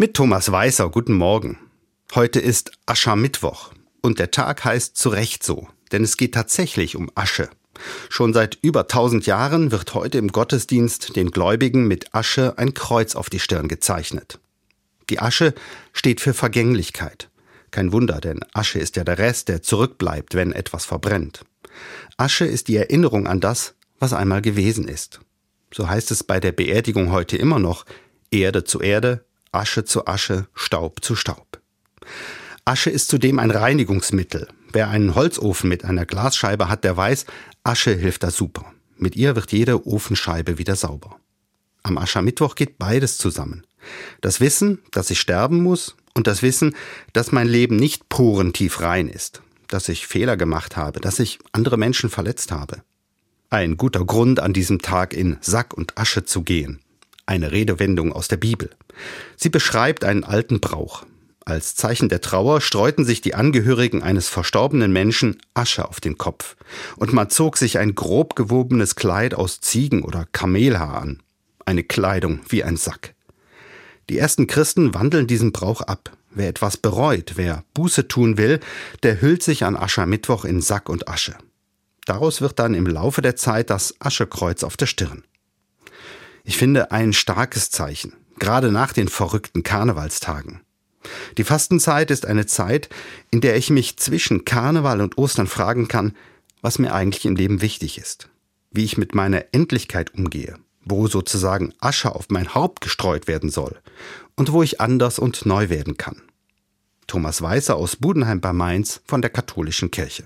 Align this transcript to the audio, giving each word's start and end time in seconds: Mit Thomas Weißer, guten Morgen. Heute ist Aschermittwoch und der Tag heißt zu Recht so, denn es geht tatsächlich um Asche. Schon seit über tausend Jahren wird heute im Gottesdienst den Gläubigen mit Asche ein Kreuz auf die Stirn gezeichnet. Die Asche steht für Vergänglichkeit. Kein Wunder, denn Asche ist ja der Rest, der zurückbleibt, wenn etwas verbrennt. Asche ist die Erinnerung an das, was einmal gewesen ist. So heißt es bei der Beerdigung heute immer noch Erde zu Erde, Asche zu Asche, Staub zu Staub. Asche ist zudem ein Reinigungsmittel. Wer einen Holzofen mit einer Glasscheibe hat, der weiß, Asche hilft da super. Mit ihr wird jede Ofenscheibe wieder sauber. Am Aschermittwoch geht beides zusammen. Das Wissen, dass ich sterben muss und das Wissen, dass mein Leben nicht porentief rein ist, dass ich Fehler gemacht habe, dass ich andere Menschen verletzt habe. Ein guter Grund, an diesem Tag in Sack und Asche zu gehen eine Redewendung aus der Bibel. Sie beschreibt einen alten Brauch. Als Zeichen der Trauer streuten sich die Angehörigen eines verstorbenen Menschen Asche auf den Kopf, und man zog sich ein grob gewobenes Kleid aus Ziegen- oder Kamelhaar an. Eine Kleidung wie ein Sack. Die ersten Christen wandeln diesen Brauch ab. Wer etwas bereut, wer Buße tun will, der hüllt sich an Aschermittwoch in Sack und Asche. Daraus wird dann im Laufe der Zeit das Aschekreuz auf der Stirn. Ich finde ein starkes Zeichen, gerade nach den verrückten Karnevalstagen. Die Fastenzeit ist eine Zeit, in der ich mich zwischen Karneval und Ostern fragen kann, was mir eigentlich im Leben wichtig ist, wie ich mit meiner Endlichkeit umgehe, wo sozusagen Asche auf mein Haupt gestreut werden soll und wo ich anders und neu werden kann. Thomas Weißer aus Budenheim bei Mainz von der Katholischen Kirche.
Mit 0.00 0.14
Thomas 0.14 0.52
Weißer, 0.52 0.90
guten 0.90 1.14
Morgen. 1.14 1.58
Heute 2.14 2.38
ist 2.38 2.70
Aschermittwoch 2.86 3.72
und 4.00 4.20
der 4.20 4.30
Tag 4.30 4.64
heißt 4.64 4.96
zu 4.96 5.08
Recht 5.08 5.42
so, 5.42 5.66
denn 5.90 6.04
es 6.04 6.16
geht 6.16 6.34
tatsächlich 6.34 6.94
um 6.94 7.10
Asche. 7.16 7.50
Schon 8.08 8.32
seit 8.32 8.58
über 8.62 8.86
tausend 8.86 9.26
Jahren 9.26 9.72
wird 9.72 9.94
heute 9.94 10.18
im 10.18 10.28
Gottesdienst 10.28 11.16
den 11.16 11.32
Gläubigen 11.32 11.88
mit 11.88 12.14
Asche 12.14 12.56
ein 12.58 12.74
Kreuz 12.74 13.16
auf 13.16 13.28
die 13.28 13.40
Stirn 13.40 13.66
gezeichnet. 13.66 14.38
Die 15.10 15.18
Asche 15.18 15.52
steht 15.92 16.20
für 16.20 16.32
Vergänglichkeit. 16.32 17.28
Kein 17.72 17.90
Wunder, 17.90 18.20
denn 18.20 18.38
Asche 18.52 18.78
ist 18.78 18.94
ja 18.94 19.02
der 19.02 19.18
Rest, 19.18 19.48
der 19.48 19.62
zurückbleibt, 19.62 20.36
wenn 20.36 20.52
etwas 20.52 20.84
verbrennt. 20.84 21.44
Asche 22.16 22.44
ist 22.44 22.68
die 22.68 22.76
Erinnerung 22.76 23.26
an 23.26 23.40
das, 23.40 23.74
was 23.98 24.12
einmal 24.12 24.42
gewesen 24.42 24.86
ist. 24.86 25.18
So 25.74 25.88
heißt 25.88 26.12
es 26.12 26.22
bei 26.22 26.38
der 26.38 26.52
Beerdigung 26.52 27.10
heute 27.10 27.36
immer 27.36 27.58
noch 27.58 27.84
Erde 28.30 28.62
zu 28.62 28.80
Erde, 28.80 29.24
Asche 29.52 29.84
zu 29.84 30.06
Asche, 30.06 30.46
Staub 30.54 31.02
zu 31.02 31.16
Staub. 31.16 31.60
Asche 32.64 32.90
ist 32.90 33.08
zudem 33.08 33.38
ein 33.38 33.50
Reinigungsmittel. 33.50 34.48
Wer 34.72 34.88
einen 34.88 35.14
Holzofen 35.14 35.68
mit 35.68 35.84
einer 35.84 36.04
Glasscheibe 36.04 36.68
hat, 36.68 36.84
der 36.84 36.96
weiß, 36.96 37.24
Asche 37.64 37.94
hilft 37.94 38.22
da 38.22 38.30
super. 38.30 38.72
Mit 38.96 39.16
ihr 39.16 39.36
wird 39.36 39.52
jede 39.52 39.86
Ofenscheibe 39.86 40.58
wieder 40.58 40.76
sauber. 40.76 41.16
Am 41.82 41.96
Aschermittwoch 41.96 42.54
geht 42.54 42.78
beides 42.78 43.16
zusammen. 43.16 43.64
Das 44.20 44.40
Wissen, 44.40 44.80
dass 44.90 45.10
ich 45.10 45.20
sterben 45.20 45.62
muss 45.62 45.96
und 46.14 46.26
das 46.26 46.42
Wissen, 46.42 46.74
dass 47.14 47.32
mein 47.32 47.48
Leben 47.48 47.76
nicht 47.76 48.08
porentief 48.08 48.80
rein 48.80 49.08
ist, 49.08 49.40
dass 49.68 49.88
ich 49.88 50.06
Fehler 50.06 50.36
gemacht 50.36 50.76
habe, 50.76 51.00
dass 51.00 51.20
ich 51.20 51.38
andere 51.52 51.78
Menschen 51.78 52.10
verletzt 52.10 52.52
habe. 52.52 52.82
Ein 53.48 53.78
guter 53.78 54.04
Grund, 54.04 54.40
an 54.40 54.52
diesem 54.52 54.82
Tag 54.82 55.14
in 55.14 55.38
Sack 55.40 55.72
und 55.72 55.96
Asche 55.96 56.24
zu 56.24 56.42
gehen 56.42 56.80
eine 57.28 57.52
Redewendung 57.52 58.12
aus 58.12 58.28
der 58.28 58.38
Bibel. 58.38 58.70
Sie 59.36 59.50
beschreibt 59.50 60.04
einen 60.04 60.24
alten 60.24 60.60
Brauch. 60.60 61.04
Als 61.44 61.74
Zeichen 61.74 62.08
der 62.08 62.20
Trauer 62.20 62.60
streuten 62.60 63.04
sich 63.04 63.20
die 63.20 63.34
Angehörigen 63.34 64.02
eines 64.02 64.28
verstorbenen 64.28 64.92
Menschen 64.92 65.38
Asche 65.54 65.88
auf 65.88 66.00
den 66.00 66.18
Kopf, 66.18 66.56
und 66.96 67.12
man 67.12 67.30
zog 67.30 67.56
sich 67.56 67.78
ein 67.78 67.94
grob 67.94 68.34
gewobenes 68.34 68.96
Kleid 68.96 69.34
aus 69.34 69.60
Ziegen- 69.60 70.04
oder 70.04 70.26
Kamelhaar 70.32 71.00
an. 71.00 71.22
Eine 71.64 71.84
Kleidung 71.84 72.40
wie 72.48 72.64
ein 72.64 72.76
Sack. 72.76 73.14
Die 74.10 74.18
ersten 74.18 74.46
Christen 74.46 74.94
wandeln 74.94 75.26
diesen 75.26 75.52
Brauch 75.52 75.82
ab. 75.82 76.12
Wer 76.30 76.48
etwas 76.48 76.76
bereut, 76.76 77.32
wer 77.36 77.64
Buße 77.74 78.08
tun 78.08 78.36
will, 78.36 78.60
der 79.02 79.20
hüllt 79.20 79.42
sich 79.42 79.64
an 79.64 79.76
Aschermittwoch 79.76 80.44
in 80.44 80.60
Sack 80.60 80.88
und 80.88 81.08
Asche. 81.08 81.34
Daraus 82.04 82.40
wird 82.40 82.58
dann 82.58 82.74
im 82.74 82.86
Laufe 82.86 83.22
der 83.22 83.36
Zeit 83.36 83.70
das 83.70 83.94
Aschekreuz 84.00 84.64
auf 84.64 84.76
der 84.76 84.86
Stirn. 84.86 85.24
Ich 86.48 86.56
finde 86.56 86.92
ein 86.92 87.12
starkes 87.12 87.70
Zeichen, 87.70 88.14
gerade 88.38 88.72
nach 88.72 88.94
den 88.94 89.08
verrückten 89.08 89.64
Karnevalstagen. 89.64 90.62
Die 91.36 91.44
Fastenzeit 91.44 92.10
ist 92.10 92.24
eine 92.24 92.46
Zeit, 92.46 92.88
in 93.30 93.42
der 93.42 93.56
ich 93.56 93.68
mich 93.68 93.98
zwischen 93.98 94.46
Karneval 94.46 95.02
und 95.02 95.18
Ostern 95.18 95.46
fragen 95.46 95.88
kann, 95.88 96.16
was 96.62 96.78
mir 96.78 96.94
eigentlich 96.94 97.26
im 97.26 97.36
Leben 97.36 97.60
wichtig 97.60 97.98
ist, 97.98 98.30
wie 98.70 98.86
ich 98.86 98.96
mit 98.96 99.14
meiner 99.14 99.44
Endlichkeit 99.52 100.14
umgehe, 100.14 100.54
wo 100.86 101.06
sozusagen 101.06 101.74
Asche 101.80 102.14
auf 102.14 102.30
mein 102.30 102.54
Haupt 102.54 102.80
gestreut 102.80 103.28
werden 103.28 103.50
soll 103.50 103.78
und 104.34 104.50
wo 104.50 104.62
ich 104.62 104.80
anders 104.80 105.18
und 105.18 105.44
neu 105.44 105.68
werden 105.68 105.98
kann. 105.98 106.22
Thomas 107.06 107.42
Weißer 107.42 107.76
aus 107.76 107.96
Budenheim 107.96 108.40
bei 108.40 108.54
Mainz 108.54 109.02
von 109.04 109.20
der 109.20 109.30
Katholischen 109.30 109.90
Kirche. 109.90 110.24